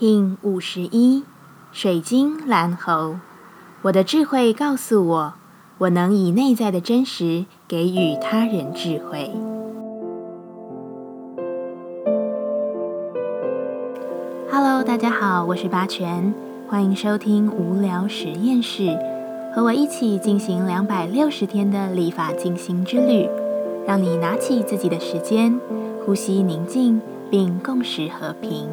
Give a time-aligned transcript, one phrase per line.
[0.00, 1.24] King 五十一，
[1.72, 3.16] 水晶蓝猴。
[3.82, 5.34] 我的智慧告诉我，
[5.76, 9.30] 我能以内在的真实给予他人智慧。
[14.50, 16.32] Hello，大家好，我是八全，
[16.66, 18.98] 欢迎收听无聊实验室，
[19.54, 23.28] 和我一起进行两百六十天的立法进行之旅，
[23.86, 25.60] 让你拿起自己的时间，
[26.06, 28.66] 呼吸宁静，并共识和平。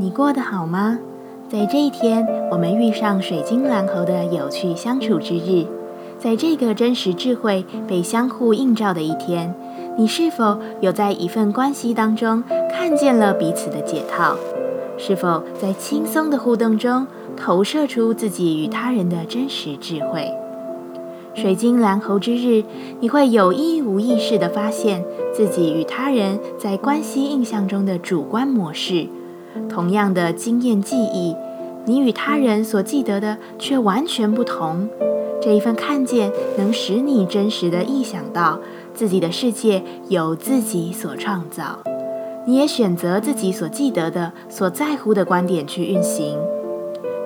[0.00, 0.98] 你过得好吗？
[1.46, 5.66] 在这一天，我们遇上水晶蓝猴的有趣相处之日，
[6.18, 9.54] 在这个真实智慧被相互映照的一天，
[9.98, 14.36] 你是否有在一份关系当中看见了彼此的解套？
[14.96, 17.06] 是否在轻松的互动中
[17.36, 20.32] 投射出自己与他人的真实智慧？
[21.34, 22.64] 水晶蓝猴之日，
[23.00, 25.04] 你会有意无意识地发现
[25.34, 29.06] 自己与他人在关系印象中的主观模式。
[29.68, 31.34] 同样的经验记忆，
[31.84, 34.88] 你与他人所记得的却完全不同。
[35.42, 38.60] 这一份看见能使你真实的意想到
[38.94, 41.78] 自己的世界由自己所创造。
[42.46, 46.38] 你也选择自己所记得的、所在乎的观点去运行。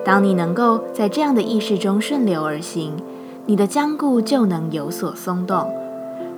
[0.03, 2.93] 当你能够在这样的意识中顺流而行，
[3.45, 5.67] 你的僵固就能有所松动，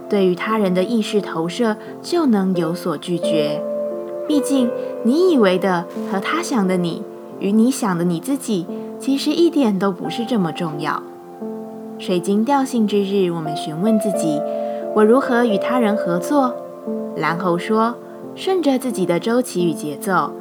[0.10, 3.62] 对于他人的意识投射就能有所拒绝。
[4.28, 4.70] 毕竟，
[5.04, 7.02] 你以为的和他想的你，
[7.40, 8.68] 与你想的你自己，
[9.00, 11.02] 其实一点都不是这么重要。
[11.98, 14.42] 水晶调性之日，我们询问自己：
[14.96, 16.54] 我如何与他人合作？
[17.16, 17.96] 然后说：
[18.36, 20.32] 顺着自己的周期与节奏。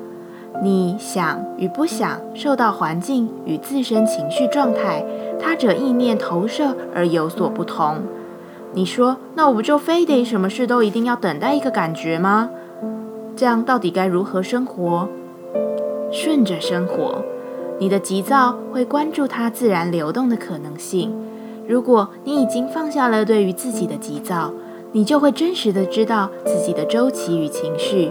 [0.62, 5.04] 你想与不想，受到环境与自身情绪状态、
[5.38, 7.98] 他者意念投射而有所不同。
[8.72, 12.50] 你说：那我不就非得什么事都一定要等待一个感觉吗？
[13.36, 15.06] 这样到底该如何生活？
[16.10, 17.22] 顺着生活，
[17.78, 21.14] 你的急躁会关注它自然流动的可能性。
[21.68, 24.54] 如果你已经放下了对于自己的急躁，
[24.92, 28.10] 你就会真实的知道自己的周期与情绪。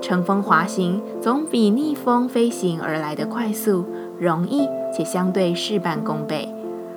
[0.00, 3.84] 乘风滑行总比逆风飞行而来的快速、
[4.18, 4.66] 容易
[4.96, 6.48] 且相对事半功倍。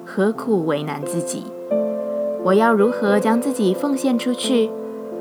[0.06, 1.44] 何苦为难自己？
[2.46, 4.70] 我要如何将自己奉献出去？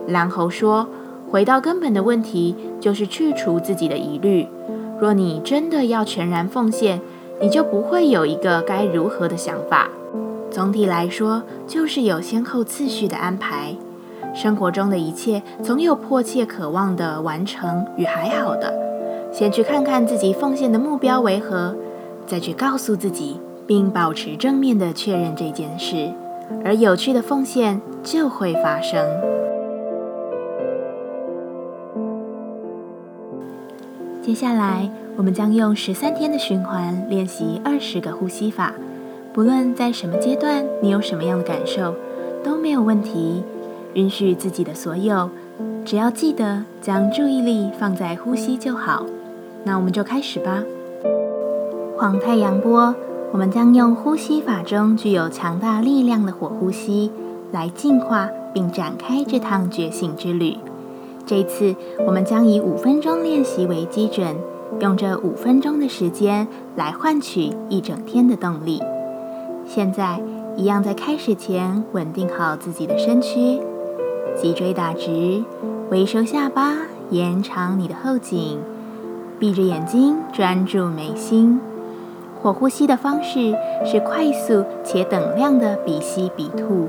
[0.06, 0.86] 蓝猴说。
[1.30, 4.46] 回到根本的问题，就是去除自己的疑虑。
[4.98, 7.00] 若你真的要全然奉献，
[7.40, 9.90] 你就不会有一个该如何的想法。
[10.50, 13.74] 总体来说，就是有先后次序的安排。
[14.34, 18.72] 生活中的一切总有迫切渴望的完成与还好的。
[19.32, 21.74] 先去看看自己奉献的目标为何，
[22.26, 26.10] 再去告诉自己，并保持正面的确认这件事，
[26.64, 29.35] 而有趣的奉献就会发生。
[34.26, 38.72] 接下来，我们将用十三天的循环练习二十个呼吸法。
[39.32, 41.94] 不论在什么阶段，你有什么样的感受，
[42.42, 43.44] 都没有问题。
[43.94, 45.30] 允许自己的所有，
[45.84, 49.06] 只要记得将注意力放在呼吸就好。
[49.62, 50.64] 那我们就开始吧。
[51.96, 52.96] 黄太阳波，
[53.30, 57.12] 我们将用呼吸法中具有强大力量的火呼吸，
[57.52, 60.56] 来净化并展开这趟觉醒之旅。
[61.26, 61.74] 这次
[62.06, 64.36] 我们将以五分钟练习为基准，
[64.78, 68.80] 用这五分钟的时间来换取一整天的动力。
[69.66, 70.22] 现在，
[70.56, 73.60] 一样在开始前稳定好自己的身躯，
[74.36, 75.42] 脊椎打直，
[75.90, 76.76] 微收下巴，
[77.10, 78.60] 延长你的后颈，
[79.40, 81.60] 闭着眼睛专注眉心。
[82.40, 83.52] 火呼吸的方式
[83.84, 86.86] 是快速且等量的鼻吸鼻吐，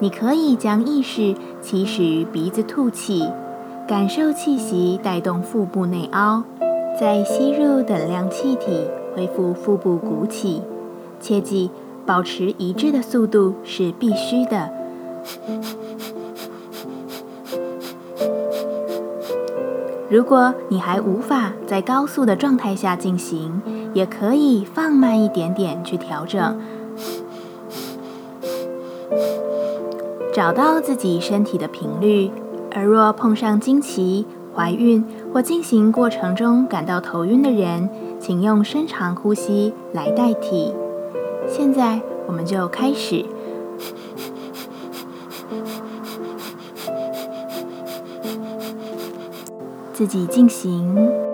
[0.00, 3.28] 你可以将意识起始于鼻子吐气。
[3.86, 6.42] 感受气息带动腹部内凹，
[6.98, 10.62] 再吸入等量气体，恢复腹部鼓起。
[11.20, 11.70] 切记，
[12.06, 14.70] 保持一致的速度是必须的。
[20.08, 23.60] 如果你还无法在高速的状态下进行，
[23.92, 26.58] 也可以放慢一点点去调整，
[30.32, 32.30] 找到自己身体的频率。
[32.74, 37.88] 而若碰上经期、怀孕或进行过程中感到头晕的人，
[38.18, 40.74] 请用深长呼吸来代替。
[41.46, 43.24] 现在，我们就开始，
[49.92, 51.33] 自己进行。